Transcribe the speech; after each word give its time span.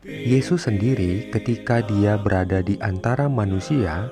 Yesus 0.00 0.64
sendiri 0.64 1.28
ketika 1.28 1.84
dia 1.84 2.16
berada 2.16 2.64
di 2.64 2.80
antara 2.80 3.28
manusia 3.28 4.08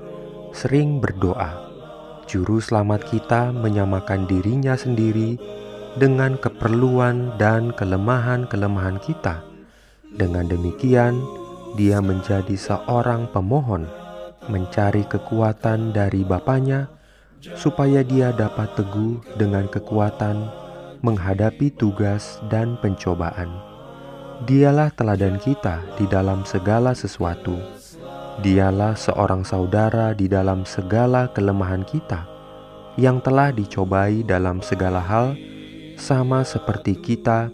sering 0.52 1.00
berdoa. 1.00 1.64
Juru 2.28 2.60
selamat 2.60 3.08
kita 3.08 3.56
menyamakan 3.56 4.28
dirinya 4.28 4.76
sendiri 4.76 5.40
dengan 5.96 6.36
keperluan 6.36 7.40
dan 7.40 7.72
kelemahan-kelemahan 7.72 9.00
kita. 9.00 9.40
Dengan 10.12 10.44
demikian, 10.52 11.24
dia 11.72 12.04
menjadi 12.04 12.52
seorang 12.52 13.32
pemohon, 13.32 13.88
mencari 14.52 15.08
kekuatan 15.08 15.96
dari 15.96 16.20
Bapaknya 16.20 16.92
supaya 17.56 18.04
dia 18.04 18.28
dapat 18.36 18.76
teguh 18.76 19.24
dengan 19.40 19.64
kekuatan 19.72 20.52
menghadapi 21.00 21.72
tugas 21.72 22.44
dan 22.52 22.76
pencobaan. 22.84 23.67
Dialah 24.38 24.94
teladan 24.94 25.34
kita 25.42 25.82
di 25.98 26.06
dalam 26.06 26.46
segala 26.46 26.94
sesuatu. 26.94 27.58
Dialah 28.38 28.94
seorang 28.94 29.42
saudara 29.42 30.14
di 30.14 30.30
dalam 30.30 30.62
segala 30.62 31.26
kelemahan 31.34 31.82
kita, 31.82 32.22
yang 32.94 33.18
telah 33.18 33.50
dicobai 33.50 34.22
dalam 34.22 34.62
segala 34.62 35.02
hal, 35.02 35.34
sama 35.98 36.46
seperti 36.46 36.94
kita, 37.02 37.50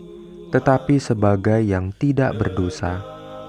tetapi 0.52 1.00
sebagai 1.00 1.64
yang 1.64 1.88
tidak 1.96 2.36
berdosa, 2.36 3.00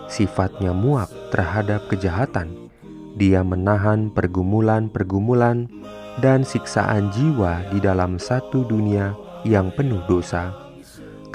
sifatnya 0.08 0.72
muak 0.72 1.12
terhadap 1.36 1.92
kejahatan. 1.92 2.72
Dia 3.20 3.44
menahan 3.44 4.16
pergumulan-pergumulan 4.16 5.68
dan 6.24 6.48
siksaan 6.48 7.12
jiwa 7.12 7.68
di 7.68 7.84
dalam 7.84 8.16
satu 8.16 8.64
dunia 8.64 9.12
yang 9.44 9.76
penuh 9.76 10.00
dosa 10.08 10.65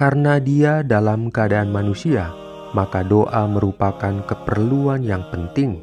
karena 0.00 0.40
dia 0.40 0.80
dalam 0.80 1.28
keadaan 1.28 1.68
manusia, 1.68 2.32
maka 2.72 3.04
doa 3.04 3.44
merupakan 3.44 4.24
keperluan 4.24 5.04
yang 5.04 5.20
penting. 5.28 5.76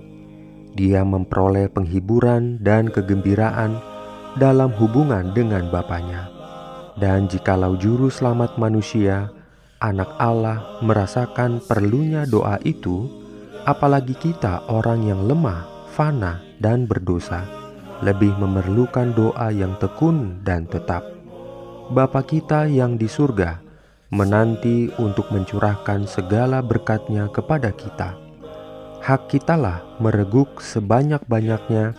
Dia 0.73 1.05
memperoleh 1.05 1.69
penghiburan 1.69 2.57
dan 2.57 2.89
kegembiraan 2.89 3.77
dalam 4.41 4.73
hubungan 4.81 5.37
dengan 5.37 5.69
Bapaknya. 5.69 6.33
Dan 6.97 7.29
jikalau 7.29 7.77
juru 7.77 8.09
selamat 8.09 8.57
manusia, 8.57 9.29
anak 9.85 10.09
Allah 10.17 10.81
merasakan 10.81 11.61
perlunya 11.61 12.25
doa 12.25 12.57
itu, 12.65 13.05
apalagi 13.69 14.17
kita 14.17 14.65
orang 14.65 15.05
yang 15.05 15.29
lemah, 15.29 15.69
fana, 15.93 16.41
dan 16.57 16.89
berdosa, 16.89 17.45
lebih 18.01 18.33
memerlukan 18.41 19.13
doa 19.13 19.53
yang 19.53 19.77
tekun 19.77 20.41
dan 20.41 20.65
tetap. 20.65 21.05
Bapa 21.93 22.25
kita 22.25 22.65
yang 22.65 22.97
di 22.97 23.05
surga, 23.05 23.66
menanti 24.07 24.87
untuk 24.95 25.27
mencurahkan 25.35 26.07
segala 26.07 26.63
berkatnya 26.63 27.27
kepada 27.27 27.75
kita. 27.75 28.15
Hak 29.03 29.27
kitalah 29.27 29.83
mereguk 29.99 30.63
sebanyak-banyaknya 30.63 31.91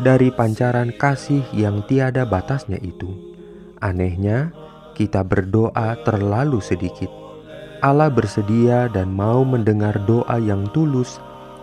dari 0.00 0.32
pancaran 0.32 0.92
kasih 0.96 1.44
yang 1.52 1.84
tiada 1.84 2.24
batasnya 2.24 2.80
itu. 2.80 3.36
Anehnya, 3.84 4.52
kita 4.96 5.20
berdoa 5.20 5.96
terlalu 6.04 6.60
sedikit. 6.64 7.08
Allah 7.84 8.08
bersedia 8.08 8.88
dan 8.88 9.10
mau 9.12 9.42
mendengar 9.44 9.98
doa 10.06 10.38
yang 10.38 10.70
tulus 10.70 11.18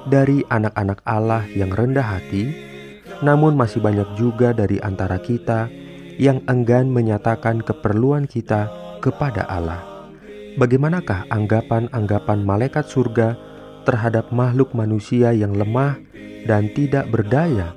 dari 0.05 0.45
anak-anak 0.51 0.99
Allah 1.07 1.47
yang 1.55 1.71
rendah 1.73 2.03
hati, 2.05 2.51
namun 3.25 3.57
masih 3.57 3.81
banyak 3.81 4.07
juga 4.19 4.53
dari 4.53 4.77
antara 4.83 5.17
kita 5.17 5.71
yang 6.19 6.43
enggan 6.51 6.91
menyatakan 6.91 7.63
keperluan 7.63 8.27
kita 8.27 8.67
kepada 8.99 9.47
Allah. 9.47 9.81
Bagaimanakah 10.59 11.31
anggapan-anggapan 11.31 12.39
malaikat 12.43 12.85
surga 12.87 13.39
terhadap 13.87 14.29
makhluk 14.29 14.75
manusia 14.75 15.31
yang 15.31 15.55
lemah 15.55 15.97
dan 16.45 16.69
tidak 16.75 17.07
berdaya, 17.09 17.73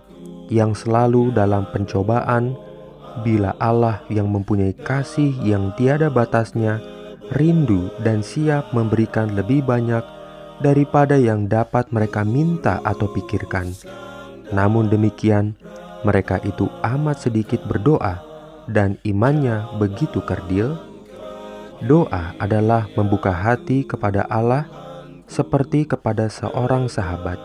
yang 0.53 0.77
selalu 0.77 1.33
dalam 1.33 1.65
pencobaan, 1.73 2.53
bila 3.25 3.57
Allah 3.61 4.05
yang 4.13 4.29
mempunyai 4.29 4.77
kasih 4.77 5.33
yang 5.41 5.73
tiada 5.79 6.09
batasnya, 6.13 6.81
rindu 7.33 7.89
dan 8.05 8.21
siap 8.21 8.73
memberikan 8.77 9.33
lebih 9.33 9.65
banyak 9.65 10.05
daripada 10.61 11.17
yang 11.17 11.49
dapat 11.49 11.89
mereka 11.91 12.23
minta 12.23 12.79
atau 12.85 13.09
pikirkan. 13.11 13.73
Namun 14.53 14.93
demikian, 14.93 15.57
mereka 16.05 16.39
itu 16.45 16.69
amat 16.85 17.25
sedikit 17.25 17.65
berdoa, 17.65 18.21
dan 18.71 19.01
imannya 19.03 19.75
begitu 19.81 20.23
kerdil 20.23 20.79
Doa 21.83 22.39
adalah 22.39 22.87
membuka 22.95 23.35
hati 23.35 23.83
kepada 23.83 24.23
Allah 24.31 24.71
seperti 25.27 25.83
kepada 25.83 26.31
seorang 26.31 26.87
sahabat. 26.87 27.43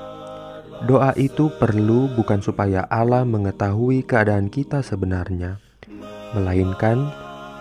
Doa 0.85 1.09
itu 1.17 1.49
perlu 1.57 2.05
bukan 2.13 2.37
supaya 2.45 2.85
Allah 2.85 3.25
mengetahui 3.25 4.05
keadaan 4.05 4.53
kita 4.53 4.85
sebenarnya, 4.85 5.57
melainkan 6.37 7.09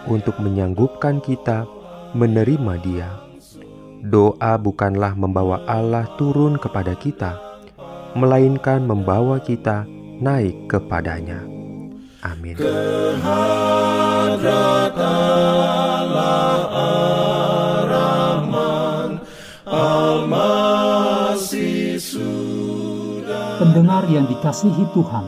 untuk 0.05 0.37
menyanggupkan 0.37 1.25
kita 1.25 1.65
menerima 2.13 2.75
Dia. 2.85 3.09
Doa 4.05 4.61
bukanlah 4.61 5.17
membawa 5.17 5.65
Allah 5.65 6.05
turun 6.21 6.61
kepada 6.61 6.93
kita, 6.93 7.41
melainkan 8.13 8.85
membawa 8.85 9.41
kita 9.41 9.89
naik 10.21 10.69
kepadanya. 10.69 11.56
Amin. 12.27 12.59
Pendengar 23.57 24.03
yang 24.11 24.27
dikasihi 24.27 24.85
Tuhan, 24.91 25.27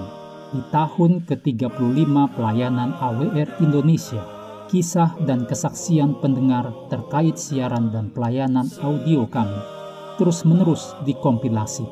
di 0.50 0.60
tahun 0.74 1.12
ke-35 1.22 2.12
pelayanan 2.34 2.90
AWR 2.98 3.62
Indonesia, 3.62 4.22
kisah 4.66 5.14
dan 5.22 5.46
kesaksian 5.46 6.18
pendengar 6.18 6.74
terkait 6.90 7.38
siaran 7.38 7.94
dan 7.94 8.10
pelayanan 8.10 8.66
audio 8.82 9.24
kami 9.30 9.78
terus-menerus 10.18 10.98
dikompilasi. 11.06 11.86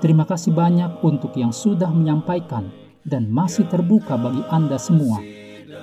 Terima 0.00 0.24
kasih 0.24 0.56
banyak 0.56 1.04
untuk 1.04 1.36
yang 1.36 1.52
sudah 1.52 1.92
menyampaikan 1.92 2.85
dan 3.06 3.30
masih 3.30 3.70
terbuka 3.70 4.18
bagi 4.18 4.42
Anda 4.50 4.74
semua 4.76 5.22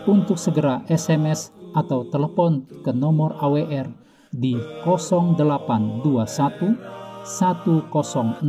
untuk 0.03 0.35
segera 0.35 0.83
SMS 0.91 1.55
atau 1.73 2.05
telepon 2.11 2.67
ke 2.83 2.91
nomor 2.91 3.39
AWR 3.39 3.87
di 4.29 4.53
0821 4.83 6.03
1061 7.23 8.43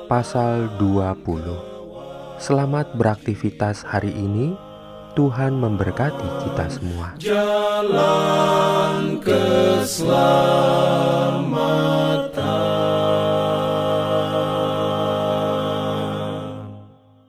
pasal 0.10 0.74
20. 0.82 2.42
Selamat 2.42 2.90
beraktivitas 2.98 3.86
hari 3.86 4.10
ini. 4.18 4.69
Tuhan 5.18 5.58
memberkati 5.58 6.28
kita 6.46 6.70
semua. 6.70 7.18
jalan 7.22 9.18
keselamatan. 9.24 11.99